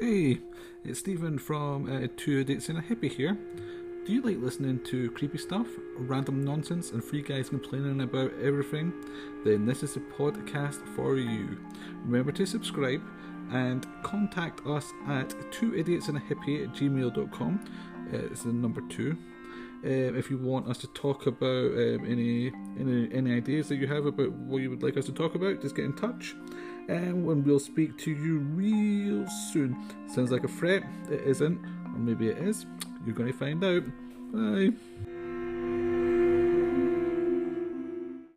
[0.00, 0.40] Hey,
[0.84, 3.38] it's Stephen from uh, Two Idiots and a Hippie here.
[4.04, 8.92] Do you like listening to creepy stuff, random nonsense, and free guys complaining about everything?
[9.44, 11.60] Then this is the podcast for you.
[12.04, 13.02] Remember to subscribe
[13.52, 17.64] and contact us at two idiots and a hippie at gmail.com.
[18.12, 19.16] Uh, it's the number two.
[19.84, 22.48] Um, if you want us to talk about um, any,
[22.80, 25.62] any any ideas that you have about what you would like us to talk about,
[25.62, 26.34] just get in touch
[26.88, 29.76] and when we'll speak to you real soon.
[30.06, 30.82] Sounds like a threat?
[31.10, 32.66] It isn't, or maybe it is.
[33.04, 33.84] You're going to find out.
[34.32, 34.72] Bye.